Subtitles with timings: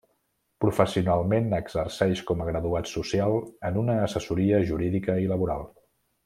[0.63, 3.37] Professionalment exerceix com a graduat social
[3.71, 5.71] en una assessoria jurídica i laboral.